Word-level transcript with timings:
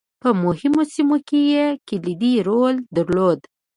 په 0.21 0.29
مهمو 0.43 0.83
سیمو 0.93 1.17
کې 1.27 1.39
یې 1.53 1.65
کلیدي 1.87 2.33
رول 2.47 2.75
درلود. 2.95 3.39